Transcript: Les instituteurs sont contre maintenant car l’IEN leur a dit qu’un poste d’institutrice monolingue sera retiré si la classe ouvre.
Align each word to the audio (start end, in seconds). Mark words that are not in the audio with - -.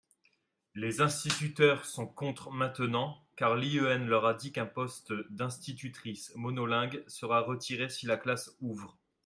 Les 0.73 0.99
instituteurs 1.01 1.85
sont 1.85 2.07
contre 2.07 2.49
maintenant 2.49 3.23
car 3.35 3.55
l’IEN 3.55 4.03
leur 4.07 4.25
a 4.25 4.33
dit 4.33 4.51
qu’un 4.51 4.65
poste 4.65 5.13
d’institutrice 5.29 6.33
monolingue 6.35 7.03
sera 7.05 7.41
retiré 7.41 7.87
si 7.87 8.07
la 8.07 8.17
classe 8.17 8.57
ouvre. 8.61 8.97